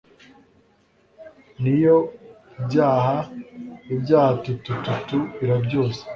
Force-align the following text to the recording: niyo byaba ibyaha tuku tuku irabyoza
niyo 1.61 1.97
byaba 2.65 3.15
ibyaha 3.93 4.31
tuku 4.43 4.69
tuku 4.83 5.17
irabyoza 5.43 6.01